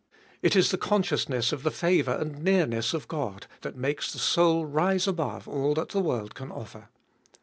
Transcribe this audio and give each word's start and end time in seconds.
It 0.41 0.55
is 0.55 0.71
the 0.71 0.79
consciousness 0.79 1.51
of 1.51 1.61
the 1.61 1.69
favour 1.69 2.13
and 2.13 2.43
nearness 2.43 2.95
of 2.95 3.07
God 3.07 3.45
that 3.61 3.75
makes 3.75 4.11
the 4.11 4.17
soul 4.17 4.65
rise 4.65 5.07
above 5.07 5.47
all 5.47 5.75
that 5.75 5.89
the 5.89 5.99
world 6.01 6.33
can 6.33 6.51
offer. 6.51 6.89